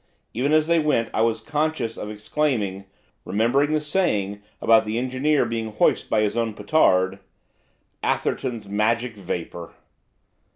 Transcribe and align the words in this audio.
Even 0.33 0.51
as 0.51 0.65
they 0.65 0.79
went 0.79 1.11
I 1.13 1.21
was 1.21 1.41
conscious 1.41 1.95
of 1.95 2.09
exclaiming, 2.09 2.85
remembering 3.23 3.71
the 3.73 3.79
saying 3.79 4.41
about 4.59 4.83
the 4.83 4.97
engineer 4.97 5.45
being 5.45 5.73
hoist 5.73 6.09
by 6.09 6.21
his 6.21 6.35
own 6.35 6.55
petard, 6.55 7.19
'Atherton's 8.01 8.67
Magic 8.67 9.15
Vapour! 9.15 9.75